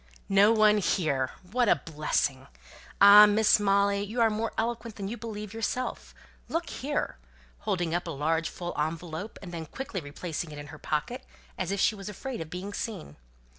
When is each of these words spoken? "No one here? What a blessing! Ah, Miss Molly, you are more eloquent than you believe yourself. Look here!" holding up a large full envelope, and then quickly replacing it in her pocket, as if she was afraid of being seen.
"No 0.29 0.51
one 0.51 0.79
here? 0.79 1.29
What 1.51 1.69
a 1.69 1.75
blessing! 1.75 2.47
Ah, 2.99 3.27
Miss 3.27 3.59
Molly, 3.59 4.01
you 4.01 4.19
are 4.19 4.31
more 4.31 4.51
eloquent 4.57 4.95
than 4.95 5.07
you 5.07 5.15
believe 5.15 5.53
yourself. 5.53 6.15
Look 6.49 6.71
here!" 6.71 7.19
holding 7.59 7.93
up 7.93 8.07
a 8.07 8.09
large 8.09 8.49
full 8.49 8.73
envelope, 8.79 9.37
and 9.43 9.51
then 9.51 9.67
quickly 9.67 10.01
replacing 10.01 10.49
it 10.51 10.57
in 10.57 10.67
her 10.73 10.79
pocket, 10.79 11.23
as 11.55 11.69
if 11.69 11.79
she 11.79 11.93
was 11.93 12.09
afraid 12.09 12.41
of 12.41 12.49
being 12.49 12.73
seen. 12.73 13.15